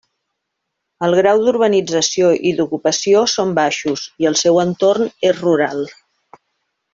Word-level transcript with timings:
El 1.07 1.15
grau 1.19 1.43
d'urbanització 1.47 2.31
i 2.51 2.53
d'ocupació 2.61 3.21
són 3.37 3.53
baixos 3.63 4.07
i 4.25 4.31
el 4.31 4.39
seu 4.43 4.59
entorn 4.65 5.07
és 5.31 5.39
rural. 5.45 5.87